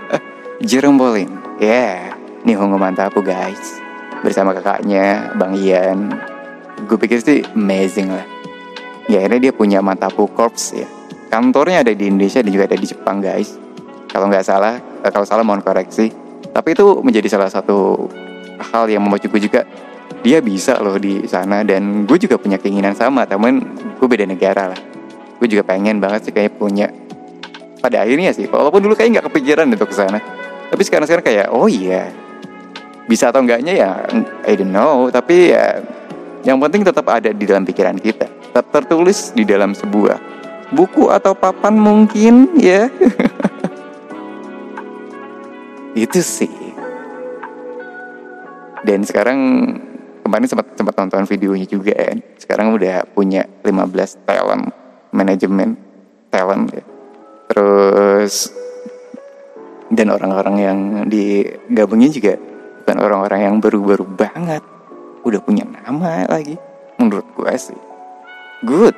Jerome 0.68 0.98
Pauline 0.98 1.34
ya 1.60 1.68
yeah, 1.68 1.98
nih 2.42 2.58
Hongo 2.58 2.78
Mantapu 2.78 3.22
guys. 3.22 3.78
Bersama 4.22 4.54
kakaknya 4.54 5.34
Bang 5.38 5.54
Ian. 5.58 6.10
Gue 6.86 6.98
pikir 6.98 7.22
sih 7.22 7.42
amazing 7.54 8.10
lah. 8.10 8.26
Ya 9.10 9.22
akhirnya 9.22 9.50
dia 9.50 9.52
punya 9.54 9.78
Mantapu 9.82 10.26
Corps 10.30 10.74
ya. 10.74 10.86
Kantornya 11.30 11.86
ada 11.86 11.92
di 11.94 12.10
Indonesia 12.10 12.42
dan 12.42 12.50
juga 12.50 12.66
ada 12.70 12.78
di 12.78 12.86
Jepang 12.86 13.22
guys. 13.22 13.58
Kalau 14.10 14.28
nggak 14.28 14.44
salah 14.46 14.78
eh, 14.78 15.10
kalau 15.10 15.26
salah 15.26 15.46
mohon 15.46 15.62
koreksi. 15.62 16.10
Tapi 16.52 16.68
itu 16.76 17.00
menjadi 17.00 17.32
salah 17.32 17.48
satu 17.48 18.10
hal 18.60 18.84
yang 18.90 19.00
memacu 19.02 19.26
gue 19.30 19.42
juga 19.48 19.64
dia 20.22 20.38
bisa 20.38 20.78
loh 20.78 20.96
di 20.96 21.26
sana 21.26 21.66
dan 21.66 22.06
gue 22.06 22.18
juga 22.18 22.38
punya 22.38 22.56
keinginan 22.56 22.94
sama 22.94 23.26
temen 23.26 23.62
gue 23.98 24.08
beda 24.08 24.26
negara 24.26 24.70
lah. 24.70 24.80
Gue 25.42 25.50
juga 25.50 25.66
pengen 25.66 25.98
banget 25.98 26.30
sih 26.30 26.34
kayak 26.34 26.54
punya. 26.56 26.86
Pada 27.82 28.06
akhirnya 28.06 28.30
sih 28.30 28.46
walaupun 28.46 28.78
dulu 28.78 28.94
kayak 28.94 29.18
nggak 29.18 29.26
kepikiran 29.26 29.66
untuk 29.66 29.90
ke 29.90 29.96
sana 29.98 30.22
tapi 30.72 30.82
sekarang 30.86 31.04
sekarang 31.04 31.26
kayak 31.26 31.46
oh 31.50 31.66
iya 31.66 32.14
bisa 33.10 33.28
atau 33.28 33.44
enggaknya 33.44 33.74
ya 33.74 33.90
I 34.46 34.54
don't 34.54 34.70
know 34.70 35.10
tapi 35.10 35.50
ya 35.50 35.82
yang 36.46 36.62
penting 36.62 36.86
tetap 36.86 37.10
ada 37.10 37.34
di 37.34 37.42
dalam 37.42 37.66
pikiran 37.66 37.98
kita 37.98 38.24
tetap 38.24 38.70
tertulis 38.70 39.34
di 39.34 39.42
dalam 39.42 39.74
sebuah 39.74 40.32
buku 40.72 41.12
atau 41.12 41.36
papan 41.36 41.76
mungkin 41.76 42.56
ya. 42.56 42.88
Itu 45.92 46.24
sih. 46.24 46.48
Dan 48.82 49.04
sekarang 49.04 49.38
kemarin 50.32 50.48
sempat 50.48 50.72
sempat 50.72 50.96
nonton 50.96 51.28
videonya 51.28 51.68
juga 51.68 51.92
kan 51.92 52.16
sekarang 52.40 52.72
udah 52.72 53.04
punya 53.12 53.44
15 53.60 54.24
talent 54.24 54.72
manajemen 55.12 55.76
talent 56.32 56.72
ya. 56.72 56.80
Terus 57.52 58.48
dan 59.92 60.08
orang-orang 60.08 60.56
yang 60.56 60.78
digabungin 61.04 62.08
juga 62.08 62.40
bukan 62.80 62.96
orang-orang 62.96 63.40
yang 63.44 63.54
baru-baru 63.60 64.08
banget. 64.08 64.64
Udah 65.20 65.44
punya 65.44 65.68
nama 65.68 66.24
lagi 66.24 66.56
menurut 66.96 67.28
gue 67.36 67.52
sih. 67.60 67.80
Good. 68.64 68.96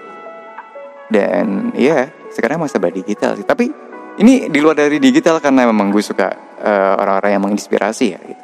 Dan 1.10 1.74
ya 1.74 2.14
sekarang 2.30 2.62
masa 2.62 2.78
digital 2.78 3.34
sih. 3.34 3.42
Tapi 3.42 3.74
ini 4.22 4.46
di 4.46 4.58
luar 4.62 4.78
dari 4.78 5.02
digital 5.02 5.42
karena 5.42 5.66
memang 5.66 5.90
gue 5.90 5.98
suka 5.98 6.30
uh, 6.62 6.94
orang-orang 7.02 7.30
yang 7.34 7.42
menginspirasi 7.42 8.06
ya 8.14 8.22
gitu 8.22 8.43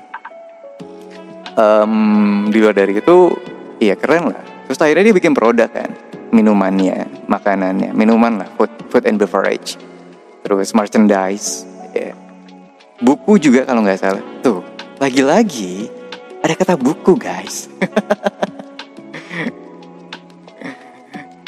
um, 1.57 2.47
di 2.51 2.59
luar 2.61 2.75
dari 2.75 2.99
itu 2.99 3.33
iya 3.81 3.95
keren 3.97 4.31
lah 4.35 4.43
terus 4.67 4.79
akhirnya 4.79 5.11
dia 5.11 5.17
bikin 5.17 5.33
produk 5.35 5.71
kan 5.71 5.91
minumannya 6.31 7.27
makanannya 7.27 7.91
minuman 7.95 8.45
lah 8.45 8.49
food 8.55 8.71
food 8.91 9.05
and 9.07 9.19
beverage 9.19 9.79
terus 10.47 10.71
merchandise 10.75 11.67
ya. 11.95 12.15
buku 13.03 13.39
juga 13.39 13.67
kalau 13.67 13.83
nggak 13.83 13.99
salah 13.99 14.23
tuh 14.45 14.63
lagi-lagi 15.01 15.89
ada 16.41 16.55
kata 16.57 16.75
buku 16.77 17.17
guys. 17.17 17.69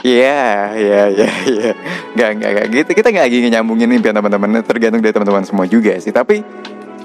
Iya, 0.03 0.75
iya, 0.75 1.03
iya, 1.15 1.31
iya. 1.47 1.71
Gak, 2.19 2.43
gak, 2.43 2.51
gak 2.59 2.67
gitu. 2.75 2.91
Kita 2.91 3.15
gak 3.15 3.23
lagi 3.23 3.39
nyambungin 3.47 3.87
impian 3.87 4.11
teman-teman. 4.11 4.59
Tergantung 4.67 4.99
dari 4.99 5.15
teman-teman 5.15 5.47
semua 5.47 5.63
juga 5.71 5.95
sih. 6.03 6.11
Tapi 6.11 6.43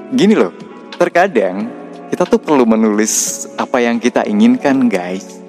gini 0.10 0.34
loh, 0.34 0.50
terkadang 0.98 1.70
kita 2.08 2.24
tuh 2.24 2.40
perlu 2.40 2.64
menulis 2.64 3.46
apa 3.60 3.84
yang 3.84 4.00
kita 4.00 4.24
inginkan, 4.24 4.88
guys. 4.88 5.44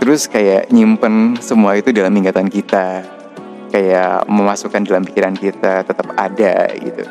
Terus 0.00 0.28
kayak 0.28 0.68
nyimpen 0.68 1.36
semua 1.40 1.76
itu 1.76 1.92
dalam 1.92 2.12
ingatan 2.12 2.48
kita. 2.48 3.04
Kayak 3.72 4.28
memasukkan 4.30 4.86
dalam 4.86 5.02
pikiran 5.02 5.34
kita 5.34 5.82
tetap 5.82 6.08
ada 6.14 6.70
gitu. 6.76 7.04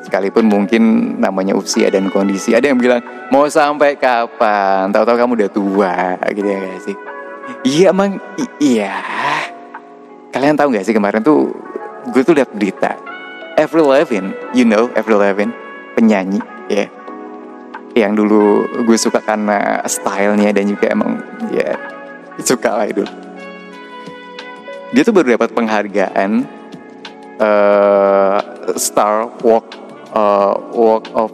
Sekalipun 0.00 0.48
mungkin 0.48 1.14
namanya 1.20 1.54
usia 1.54 1.92
dan 1.92 2.08
kondisi. 2.08 2.56
Ada 2.56 2.72
yang 2.72 2.80
bilang 2.80 3.04
mau 3.30 3.46
sampai 3.46 3.94
kapan? 3.94 4.90
Tahu-tahu 4.90 5.16
kamu 5.20 5.32
udah 5.36 5.50
tua 5.52 5.94
gitu 6.32 6.48
ya 6.48 6.58
gak 6.58 6.82
sih. 6.82 6.96
Iya 7.62 7.86
emang 7.94 8.18
iya. 8.58 8.94
Kalian 10.34 10.58
tahu 10.58 10.74
gak 10.74 10.88
sih 10.88 10.96
kemarin 10.96 11.22
tuh 11.22 11.54
gue 12.10 12.22
tuh 12.26 12.34
lihat 12.34 12.50
berita. 12.50 12.96
Avril 13.60 13.92
Lavigne 13.92 14.34
you 14.56 14.66
know 14.66 14.90
Avril 14.96 15.20
Lavigne 15.20 15.52
penyanyi 15.94 16.40
ya. 16.72 16.88
yeah. 16.88 16.99
Yang 17.94 18.14
dulu 18.14 18.66
gue 18.86 18.98
suka 18.98 19.18
karena 19.18 19.82
stylenya 19.86 20.54
dan 20.54 20.64
juga 20.70 20.86
emang 20.94 21.18
ya 21.50 21.74
suka 22.40 22.70
lah 22.80 22.86
itu 22.86 23.04
dia 24.90 25.02
tuh 25.06 25.14
baru 25.14 25.38
dapat 25.38 25.54
penghargaan 25.54 26.30
uh, 27.38 28.38
Star 28.74 29.30
Walk 29.46 29.66
uh, 30.14 30.54
Walk 30.74 31.04
of 31.14 31.30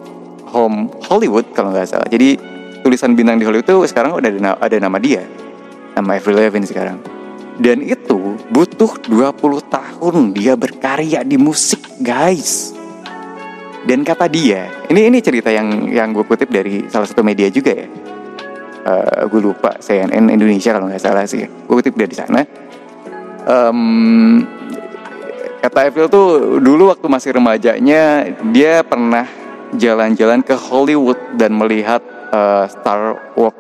Home 0.52 0.92
Hollywood 1.08 1.50
kalau 1.52 1.74
nggak 1.74 1.88
salah. 1.88 2.08
Jadi 2.08 2.38
tulisan 2.84 3.16
bintang 3.16 3.40
di 3.40 3.44
Hollywood 3.48 3.66
itu 3.66 3.76
sekarang 3.88 4.16
udah 4.16 4.30
ada, 4.30 4.52
ada 4.60 4.76
nama 4.78 4.96
dia, 5.00 5.24
nama 5.96 6.16
Avril 6.16 6.38
Lavigne 6.38 6.68
sekarang. 6.68 7.00
Dan 7.56 7.80
itu 7.80 8.36
butuh 8.52 9.00
20 9.08 9.32
tahun 9.72 10.14
dia 10.36 10.54
berkarya 10.54 11.24
di 11.24 11.40
musik, 11.40 11.80
guys. 12.04 12.75
Dan 13.86 14.02
kata 14.02 14.26
dia, 14.26 14.66
ini 14.90 15.06
ini 15.06 15.22
cerita 15.22 15.46
yang 15.46 15.86
yang 15.86 16.10
gue 16.10 16.26
kutip 16.26 16.50
dari 16.50 16.90
salah 16.90 17.06
satu 17.06 17.22
media 17.22 17.46
juga 17.54 17.70
ya. 17.70 17.86
Uh, 18.86 19.30
gue 19.30 19.40
lupa 19.50 19.78
CNN 19.78 20.26
Indonesia 20.26 20.74
kalau 20.74 20.90
nggak 20.90 21.02
salah 21.02 21.22
sih. 21.22 21.46
Gue 21.46 21.74
kutip 21.78 21.94
dari 21.94 22.14
sana. 22.14 22.42
Um, 23.46 24.42
Kata 25.66 25.82
Evil 25.90 26.06
tuh 26.06 26.58
dulu 26.62 26.94
waktu 26.94 27.10
masih 27.10 27.30
remajanya 27.34 28.30
dia 28.54 28.86
pernah 28.86 29.26
jalan-jalan 29.74 30.38
ke 30.46 30.54
Hollywood 30.54 31.18
dan 31.34 31.58
melihat 31.58 31.98
uh, 32.30 32.70
Star 32.70 33.34
Walk 33.34 33.56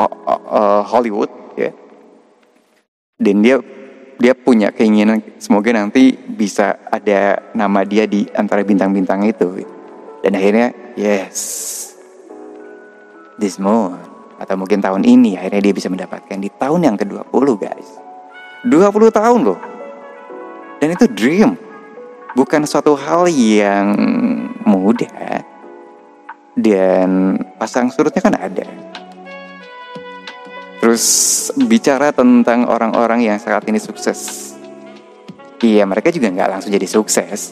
uh, 0.00 0.08
uh, 0.48 0.82
Hollywood 0.88 1.28
ya. 1.52 1.68
Dan 3.20 3.44
dia 3.44 3.60
dia 4.18 4.32
punya 4.34 4.70
keinginan 4.70 5.22
semoga 5.38 5.74
nanti 5.74 6.14
bisa 6.14 6.78
ada 6.90 7.40
nama 7.52 7.82
dia 7.82 8.06
di 8.06 8.26
antara 8.34 8.62
bintang-bintang 8.62 9.24
itu. 9.26 9.64
Dan 10.24 10.36
akhirnya 10.36 10.72
yes 10.96 11.38
this 13.36 13.60
month 13.60 14.00
atau 14.40 14.54
mungkin 14.58 14.82
tahun 14.82 15.04
ini 15.06 15.38
akhirnya 15.38 15.70
dia 15.70 15.74
bisa 15.74 15.88
mendapatkan 15.92 16.38
di 16.38 16.48
tahun 16.54 16.80
yang 16.86 16.96
ke-20 16.98 17.48
guys. 17.60 17.88
20 18.64 19.12
tahun 19.12 19.40
loh 19.44 19.74
dan 20.84 20.92
itu 20.92 21.08
dream, 21.08 21.56
bukan 22.36 22.68
suatu 22.68 22.92
hal 22.92 23.24
yang 23.32 23.96
mudah. 24.68 25.40
Dan 26.52 27.40
pasang 27.56 27.88
surutnya 27.88 28.20
kan 28.20 28.36
ada. 28.36 28.68
Terus 30.94 31.50
bicara 31.58 32.14
tentang 32.14 32.70
orang-orang 32.70 33.26
yang 33.26 33.34
saat 33.34 33.66
ini 33.66 33.82
sukses. 33.82 34.54
Iya 35.58 35.82
mereka 35.90 36.14
juga 36.14 36.30
nggak 36.30 36.46
langsung 36.54 36.70
jadi 36.70 36.86
sukses. 36.86 37.50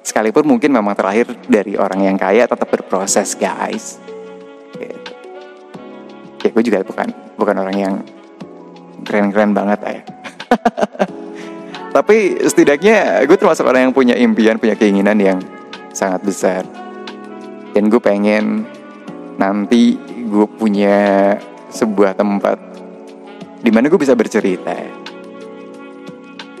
Sekalipun 0.00 0.48
mungkin 0.48 0.72
memang 0.72 0.96
terlahir 0.96 1.28
dari 1.44 1.76
orang 1.76 2.00
yang 2.00 2.16
kaya 2.16 2.48
tetap 2.48 2.64
berproses 2.64 3.36
guys. 3.36 4.00
Gitu. 4.72 5.12
Ya 6.40 6.48
gue 6.48 6.64
juga 6.64 6.80
bukan 6.80 7.12
bukan 7.36 7.56
orang 7.60 7.76
yang 7.76 7.94
keren-keren 9.04 9.52
banget 9.52 9.80
ya. 9.84 10.00
Tapi 12.00 12.40
setidaknya 12.40 13.20
gue 13.28 13.36
termasuk 13.36 13.68
orang 13.68 13.84
yang 13.84 13.92
punya 13.92 14.16
impian, 14.16 14.56
punya 14.56 14.80
keinginan 14.80 15.20
yang 15.20 15.44
sangat 15.92 16.24
besar. 16.24 16.64
Dan 17.76 17.92
gue 17.92 18.00
pengen 18.00 18.64
nanti 19.36 20.00
gue 20.24 20.48
punya 20.56 21.36
sebuah 21.70 22.18
tempat 22.18 22.58
di 23.60 23.70
mana 23.70 23.88
gue 23.88 24.00
bisa 24.00 24.12
bercerita 24.18 24.76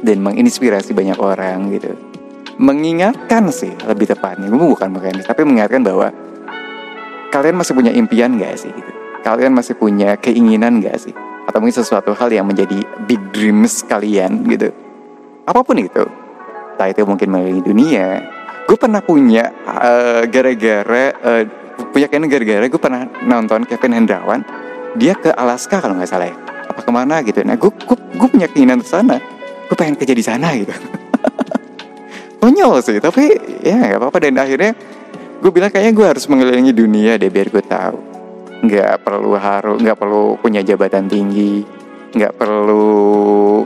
dan 0.00 0.18
menginspirasi 0.24 0.96
banyak 0.96 1.18
orang 1.20 1.70
gitu. 1.76 1.92
Mengingatkan 2.60 3.48
sih 3.48 3.72
lebih 3.88 4.12
tepatnya, 4.12 4.52
gue 4.52 4.60
bukan 4.60 4.92
mengingatkan, 4.92 5.32
tapi 5.32 5.48
mengingatkan 5.48 5.80
bahwa 5.80 6.12
kalian 7.32 7.56
masih 7.56 7.72
punya 7.72 7.92
impian 7.92 8.36
gak 8.36 8.60
sih 8.60 8.68
gitu? 8.68 8.92
Kalian 9.24 9.56
masih 9.56 9.76
punya 9.80 10.16
keinginan 10.20 10.84
gak 10.84 11.00
sih? 11.00 11.16
atau 11.50 11.58
mungkin 11.58 11.82
sesuatu 11.82 12.14
hal 12.14 12.30
yang 12.30 12.46
menjadi 12.46 12.78
big 13.10 13.18
dreams 13.34 13.82
kalian 13.82 14.46
gitu 14.46 14.70
apa 15.42 15.60
pun 15.66 15.82
itu 15.82 16.06
entah 16.78 16.86
itu 16.86 17.02
mungkin 17.02 17.26
mengelilingi 17.26 17.64
dunia 17.66 18.06
gue 18.70 18.78
pernah 18.78 19.02
punya 19.02 19.50
uh, 19.66 20.22
gara-gara 20.30 21.04
uh, 21.10 21.42
punya 21.90 22.06
kan 22.06 22.22
gara-gara 22.30 22.64
gue 22.70 22.78
pernah 22.80 23.02
nonton 23.26 23.66
Kevin 23.66 23.98
Hendrawan 23.98 24.46
dia 24.96 25.14
ke 25.14 25.30
Alaska 25.30 25.78
kalau 25.78 25.94
nggak 25.98 26.10
salah 26.10 26.28
ya. 26.30 26.36
Apa 26.70 26.80
ke 26.82 26.90
mana 26.90 27.22
gitu. 27.22 27.42
Nah 27.46 27.54
gue 27.54 27.70
gue, 27.70 27.98
gue 28.16 28.28
punya 28.30 28.46
keinginan 28.50 28.82
ke 28.82 28.88
sana. 28.88 29.18
Gue 29.70 29.76
pengen 29.78 29.94
kerja 29.94 30.14
di 30.14 30.24
sana 30.24 30.54
gitu. 30.58 30.74
Konyol 32.40 32.80
sih 32.82 32.98
tapi 32.98 33.30
ya 33.62 33.76
nggak 33.78 34.00
apa-apa. 34.00 34.18
Dan 34.18 34.40
akhirnya 34.40 34.72
gue 35.40 35.50
bilang 35.52 35.70
kayaknya 35.70 35.92
gue 35.94 36.06
harus 36.06 36.24
mengelilingi 36.26 36.72
dunia 36.74 37.20
deh 37.20 37.30
biar 37.30 37.48
gue 37.52 37.64
tahu. 37.64 37.98
Nggak 38.66 38.94
perlu 39.06 39.30
harus 39.38 39.76
nggak 39.78 39.98
perlu 39.98 40.22
punya 40.40 40.60
jabatan 40.64 41.06
tinggi. 41.06 41.62
Nggak 42.10 42.34
perlu 42.34 43.62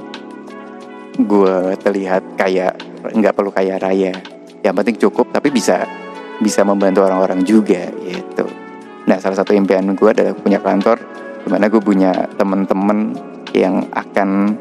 gue 1.14 1.56
terlihat 1.80 2.36
kayak 2.36 2.76
nggak 3.14 3.32
perlu 3.32 3.50
kaya 3.54 3.80
raya. 3.80 4.12
Yang 4.64 4.74
penting 4.80 4.96
cukup 5.08 5.32
tapi 5.32 5.52
bisa 5.52 5.84
bisa 6.42 6.66
membantu 6.66 7.06
orang-orang 7.06 7.46
juga 7.46 7.86
gitu 8.02 8.63
nah 9.04 9.20
salah 9.20 9.36
satu 9.36 9.52
impian 9.52 9.84
gue 9.92 10.08
adalah 10.08 10.32
punya 10.32 10.58
kantor 10.60 10.96
di 11.44 11.48
mana 11.52 11.68
gue 11.68 11.80
punya 11.80 12.12
temen-temen 12.40 13.12
yang 13.52 13.84
akan 13.92 14.56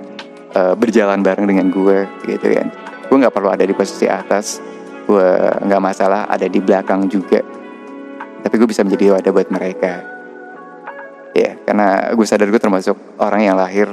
uh, 0.54 0.76
berjalan 0.78 1.24
bareng 1.24 1.50
dengan 1.50 1.72
gue 1.72 2.06
gitu 2.28 2.46
kan. 2.54 2.68
Gue 3.10 3.18
nggak 3.20 3.34
perlu 3.34 3.50
ada 3.50 3.64
di 3.66 3.74
posisi 3.74 4.06
atas 4.06 4.60
gue 5.04 5.30
nggak 5.68 5.82
masalah 5.84 6.28
ada 6.28 6.46
di 6.48 6.60
belakang 6.60 7.08
juga. 7.08 7.42
Tapi 8.44 8.54
gue 8.60 8.68
bisa 8.68 8.84
menjadi 8.84 9.18
wadah 9.18 9.32
buat 9.32 9.50
mereka. 9.50 9.94
Ya 11.34 11.58
karena 11.66 12.14
gue 12.14 12.26
sadar 12.28 12.52
gue 12.52 12.62
termasuk 12.62 12.96
orang 13.18 13.42
yang 13.48 13.56
lahir 13.58 13.90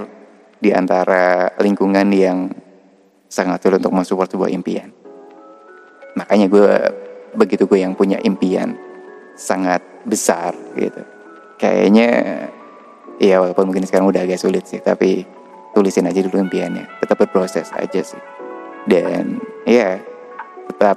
di 0.61 0.75
antara 0.75 1.49
lingkungan 1.57 2.13
yang 2.13 2.53
sangat 3.31 3.65
sulit 3.65 3.81
untuk 3.81 3.97
mensupport 3.97 4.29
sebuah 4.29 4.51
impian. 4.53 4.91
Makanya 6.19 6.51
gue 6.51 6.69
begitu 7.39 7.65
gue 7.71 7.81
yang 7.81 7.95
punya 7.95 8.19
impian 8.27 8.75
sangat 9.39 9.81
besar 10.05 10.57
gitu. 10.77 11.03
Kayaknya 11.61 12.09
ya 13.21 13.37
walaupun 13.41 13.69
mungkin 13.69 13.85
sekarang 13.85 14.09
udah 14.09 14.25
agak 14.25 14.41
sulit 14.41 14.65
sih, 14.65 14.81
tapi 14.81 15.25
tulisin 15.77 16.09
aja 16.09 16.21
dulu 16.25 16.41
impiannya. 16.41 16.89
Tetap 17.05 17.21
berproses 17.21 17.69
aja 17.77 18.01
sih. 18.01 18.21
Dan 18.89 19.41
ya 19.69 20.01
tetap 20.73 20.97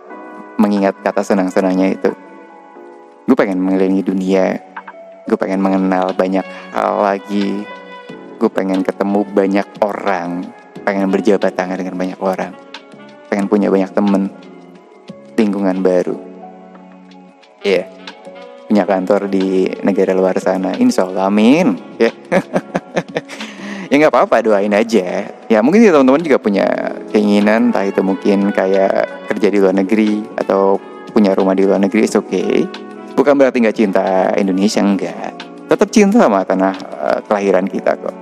mengingat 0.55 0.95
kata 1.03 1.23
senang-senangnya 1.23 1.99
itu. 1.99 2.11
Gue 3.27 3.35
pengen 3.35 3.59
mengelilingi 3.59 4.03
dunia. 4.03 4.59
Gue 5.23 5.39
pengen 5.39 5.63
mengenal 5.63 6.11
banyak 6.11 6.43
hal 6.75 6.99
lagi 6.99 7.63
gue 8.43 8.51
pengen 8.51 8.83
ketemu 8.83 9.23
banyak 9.23 9.67
orang 9.79 10.43
pengen 10.83 11.07
berjabat 11.07 11.55
tangan 11.55 11.79
dengan 11.79 11.95
banyak 11.95 12.19
orang 12.19 12.51
pengen 13.31 13.47
punya 13.47 13.71
banyak 13.71 13.87
temen 13.95 14.27
lingkungan 15.39 15.79
baru 15.79 16.19
iya 17.63 17.87
yeah. 17.87 18.02
Punya 18.73 18.89
kantor 18.89 19.29
di 19.29 19.69
negara 19.85 20.17
luar 20.17 20.33
sana. 20.41 20.73
Insya 20.73 21.05
Allah 21.05 21.29
amin. 21.29 21.77
Ya. 22.01 22.09
Ya 23.91 24.01
nggak 24.01 24.09
apa-apa 24.09 24.41
doain 24.41 24.73
aja. 24.73 25.29
Ya 25.45 25.61
mungkin 25.61 25.85
teman-teman 25.85 26.25
juga 26.25 26.41
punya 26.41 26.65
keinginan 27.13 27.69
entah 27.69 27.85
itu 27.85 28.01
mungkin 28.01 28.49
kayak 28.49 29.29
kerja 29.29 29.53
di 29.53 29.61
luar 29.61 29.77
negeri 29.77 30.17
atau 30.33 30.81
punya 31.13 31.37
rumah 31.37 31.53
di 31.53 31.61
luar 31.61 31.77
negeri 31.77 32.09
oke 32.09 32.25
okay. 32.25 32.65
Bukan 33.13 33.37
berarti 33.37 33.61
nggak 33.61 33.77
cinta 33.77 34.33
Indonesia 34.33 34.81
enggak 34.81 35.37
tetap 35.69 35.93
cinta 35.93 36.25
sama 36.25 36.41
tanah 36.41 36.73
uh, 36.73 37.19
kelahiran 37.29 37.69
kita 37.69 37.93
kok. 37.93 38.17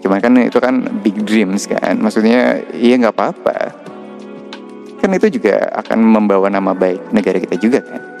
Cuman 0.00 0.24
kan 0.24 0.32
itu 0.40 0.56
kan 0.56 0.80
big 1.04 1.20
dreams 1.28 1.68
kan. 1.68 2.00
Maksudnya 2.00 2.64
iya 2.72 2.96
nggak 2.96 3.12
apa-apa. 3.12 3.58
Kan 5.04 5.12
itu 5.12 5.36
juga 5.36 5.68
akan 5.84 6.00
membawa 6.00 6.48
nama 6.48 6.72
baik 6.72 7.12
negara 7.12 7.36
kita 7.36 7.60
juga 7.60 7.84
kan. 7.84 8.13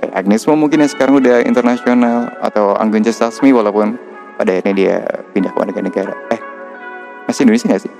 Kayak 0.00 0.16
Agnes 0.16 0.42
Mo 0.48 0.56
mungkin 0.56 0.80
yang 0.80 0.88
sekarang 0.88 1.20
udah 1.20 1.44
internasional 1.44 2.32
atau 2.40 2.72
Anggun 2.80 3.04
C. 3.04 3.12
Sasmi 3.12 3.52
walaupun 3.52 4.00
pada 4.40 4.56
akhirnya 4.56 4.72
dia 4.72 4.96
pindah 5.36 5.52
ke 5.52 5.60
negara-negara. 5.60 6.14
Eh, 6.32 6.40
masih 7.28 7.44
Indonesia 7.44 7.76
gak 7.76 7.82
sih? 7.84 7.92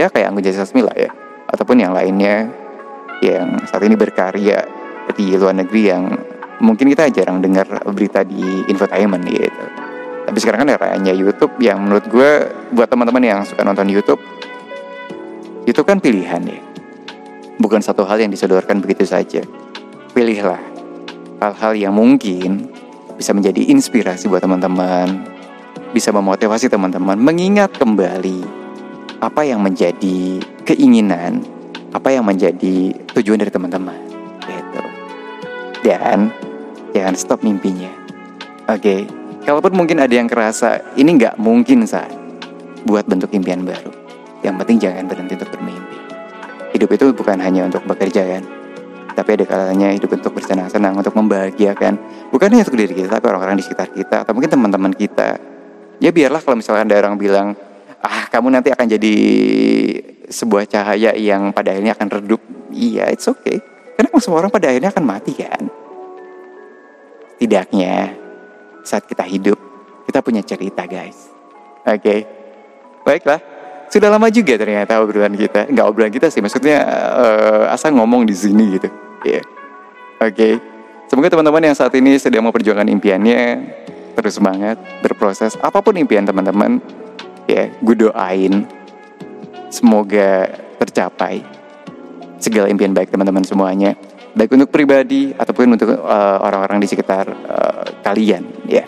Ya 0.00 0.08
kayak 0.08 0.32
Anggun 0.32 0.48
C. 0.48 0.56
Sasmi 0.56 0.80
lah 0.80 0.96
ya. 0.96 1.12
Ataupun 1.52 1.76
yang 1.76 1.92
lainnya 1.92 2.48
yang 3.20 3.60
saat 3.68 3.84
ini 3.84 4.00
berkarya 4.00 4.64
di 5.12 5.36
luar 5.36 5.52
negeri 5.52 5.92
yang 5.92 6.08
mungkin 6.64 6.88
kita 6.88 7.12
jarang 7.12 7.44
dengar 7.44 7.68
berita 7.92 8.24
di 8.24 8.64
infotainment 8.72 9.28
gitu. 9.28 9.64
Tapi 10.24 10.38
sekarang 10.40 10.64
kan 10.64 10.70
eranya 10.72 11.12
YouTube 11.12 11.52
yang 11.60 11.84
menurut 11.84 12.08
gue 12.08 12.48
buat 12.72 12.88
teman-teman 12.88 13.20
yang 13.20 13.40
suka 13.44 13.60
nonton 13.60 13.92
YouTube, 13.92 14.24
YouTube 15.68 15.84
kan 15.84 16.00
pilihan 16.00 16.40
ya. 16.48 16.60
Bukan 17.60 17.84
satu 17.84 18.08
hal 18.08 18.24
yang 18.24 18.32
disodorkan 18.32 18.80
begitu 18.80 19.04
saja. 19.04 19.44
Pilihlah 20.16 20.73
hal-hal 21.42 21.72
yang 21.74 21.94
mungkin 21.94 22.68
bisa 23.14 23.30
menjadi 23.30 23.70
inspirasi 23.70 24.26
buat 24.26 24.42
teman-teman, 24.42 25.22
bisa 25.94 26.10
memotivasi 26.10 26.66
teman-teman 26.66 27.14
mengingat 27.14 27.70
kembali 27.78 28.42
apa 29.22 29.46
yang 29.46 29.62
menjadi 29.62 30.42
keinginan, 30.66 31.46
apa 31.94 32.10
yang 32.10 32.26
menjadi 32.26 32.92
tujuan 33.14 33.40
dari 33.40 33.52
teman-teman. 33.54 33.98
Gitu. 34.44 34.82
Dan 35.86 36.34
jangan 36.90 37.14
stop 37.14 37.40
mimpinya. 37.46 37.90
Oke. 38.68 38.80
Okay? 38.80 39.00
Kalaupun 39.44 39.76
mungkin 39.76 40.00
ada 40.00 40.08
yang 40.08 40.24
kerasa 40.24 40.80
ini 40.96 41.20
nggak 41.20 41.36
mungkin 41.36 41.84
saat 41.84 42.08
buat 42.88 43.04
bentuk 43.04 43.28
impian 43.36 43.60
baru. 43.60 43.92
Yang 44.40 44.54
penting 44.64 44.76
jangan 44.80 45.04
berhenti 45.04 45.36
untuk 45.36 45.52
bermimpi. 45.52 45.98
Hidup 46.72 46.90
itu 46.96 47.12
bukan 47.12 47.36
hanya 47.44 47.68
untuk 47.68 47.84
bekerja 47.84 48.24
kan, 48.24 48.42
tapi 49.14 49.38
ada 49.38 49.46
kalanya 49.46 49.94
hidup 49.94 50.10
untuk 50.10 50.34
bersenang-senang, 50.34 50.98
untuk 50.98 51.14
membahagiakan. 51.14 51.94
Bukan 52.34 52.46
hanya 52.50 52.66
untuk 52.66 52.76
diri 52.76 52.92
kita, 52.92 53.08
tapi 53.16 53.26
orang-orang 53.30 53.56
di 53.56 53.64
sekitar 53.64 53.88
kita, 53.94 54.26
atau 54.26 54.34
mungkin 54.34 54.50
teman-teman 54.50 54.90
kita. 54.90 55.38
Ya 56.02 56.10
biarlah 56.10 56.42
kalau 56.42 56.58
misalkan 56.58 56.90
ada 56.90 56.98
orang 56.98 57.14
bilang, 57.14 57.54
ah 58.02 58.26
kamu 58.28 58.58
nanti 58.58 58.74
akan 58.74 58.86
jadi 58.90 59.14
sebuah 60.26 60.66
cahaya 60.66 61.14
yang 61.14 61.54
pada 61.54 61.70
akhirnya 61.70 61.94
akan 61.94 62.08
redup. 62.20 62.42
Iya, 62.74 63.14
it's 63.14 63.30
okay. 63.30 63.62
Karena 63.94 64.10
semua 64.18 64.42
orang 64.42 64.50
pada 64.50 64.66
akhirnya 64.68 64.90
akan 64.90 65.04
mati 65.06 65.32
kan. 65.38 65.62
Tidaknya 67.38 68.18
saat 68.82 69.06
kita 69.06 69.22
hidup, 69.22 69.56
kita 70.10 70.18
punya 70.20 70.42
cerita 70.42 70.84
guys. 70.90 71.30
Oke, 71.86 72.00
okay. 72.02 72.18
baiklah. 73.06 73.38
Sudah 73.92 74.10
lama 74.10 74.26
juga 74.32 74.58
ternyata 74.58 74.98
obrolan 74.98 75.38
kita. 75.38 75.70
Nggak 75.70 75.86
obrolan 75.86 76.10
kita 76.10 76.26
sih, 76.32 76.42
maksudnya 76.42 76.82
uh, 77.14 77.64
asal 77.70 77.94
ngomong 77.94 78.26
di 78.26 78.34
sini 78.34 78.74
gitu. 78.74 79.03
Yeah. 79.24 79.44
Oke. 80.20 80.32
Okay. 80.32 80.52
Semoga 81.08 81.32
teman-teman 81.32 81.72
yang 81.72 81.76
saat 81.76 81.92
ini 81.96 82.16
sedang 82.16 82.48
memperjuangkan 82.48 82.88
impiannya 82.88 83.40
terus 84.14 84.38
semangat, 84.40 84.78
berproses. 85.04 85.58
Apa 85.60 85.82
pun 85.82 85.96
impian 85.98 86.24
teman-teman, 86.24 86.80
ya, 87.44 87.66
yeah, 87.66 87.66
gue 87.82 87.96
doain 88.08 88.64
semoga 89.74 90.46
tercapai 90.78 91.42
segala 92.38 92.70
impian 92.70 92.94
baik 92.94 93.10
teman-teman 93.10 93.42
semuanya 93.42 93.98
baik 94.38 94.54
untuk 94.54 94.70
pribadi 94.70 95.34
ataupun 95.34 95.74
untuk 95.74 95.98
uh, 95.98 96.38
orang-orang 96.42 96.78
di 96.78 96.86
sekitar 96.86 97.26
uh, 97.26 97.82
kalian 98.06 98.46
ya 98.70 98.86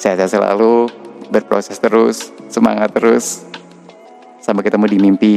saya 0.00 0.24
selalu 0.24 0.88
berproses 1.28 1.76
terus 1.76 2.32
semangat 2.48 2.88
terus 2.96 3.44
sampai 4.40 4.64
ketemu 4.64 4.86
di 4.88 4.98
mimpi 5.00 5.34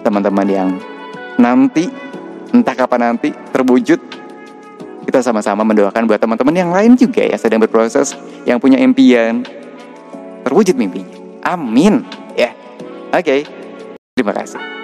teman-teman 0.00 0.48
yang 0.48 0.70
nanti 1.36 1.92
entah 2.50 2.74
kapan 2.74 3.14
nanti 3.14 3.30
terwujud 3.54 4.00
kita 5.06 5.20
sama-sama 5.24 5.66
mendoakan 5.66 6.06
buat 6.06 6.20
teman-teman 6.20 6.54
yang 6.54 6.70
lain 6.70 6.92
juga 6.94 7.24
ya 7.24 7.34
sedang 7.34 7.58
berproses 7.62 8.14
yang 8.46 8.60
punya 8.62 8.78
impian. 8.78 9.42
Terwujud 10.46 10.76
mimpinya. 10.78 11.16
Amin. 11.44 12.06
Ya. 12.36 12.54
Oke. 13.10 13.24
Okay. 13.24 13.40
terima 14.14 14.36
kasih 14.36 14.79